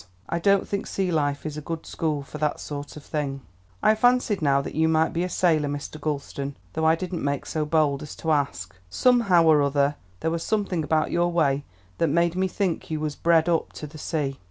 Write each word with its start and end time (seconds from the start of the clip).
I 0.27 0.39
don't 0.39 0.67
think 0.67 0.87
sea 0.87 1.11
life 1.11 1.45
is 1.45 1.57
a 1.57 1.61
good 1.61 1.85
school 1.85 2.23
for 2.23 2.39
that 2.39 2.59
sort 2.59 2.97
of 2.97 3.03
thing." 3.05 3.41
"I 3.83 3.93
fancied 3.93 4.41
now 4.41 4.59
that 4.59 4.73
you 4.73 4.87
might 4.87 5.13
be 5.13 5.23
a 5.23 5.29
sailor, 5.29 5.69
Mr. 5.69 6.01
Gulston, 6.01 6.57
though 6.73 6.85
I 6.85 6.95
didn't 6.95 7.23
make 7.23 7.45
so 7.45 7.65
bold 7.67 8.01
as 8.01 8.15
to 8.15 8.31
ask. 8.31 8.73
Somehow 8.89 9.43
or 9.43 9.61
other 9.61 9.97
there 10.21 10.31
was 10.31 10.41
something 10.41 10.83
about 10.83 11.11
your 11.11 11.31
way 11.31 11.65
that 11.99 12.07
made 12.07 12.35
me 12.35 12.47
think 12.47 12.89
you 12.89 12.99
was 12.99 13.15
bred 13.15 13.47
up 13.47 13.73
to 13.73 13.85
the 13.85 13.99
sea. 13.99 14.39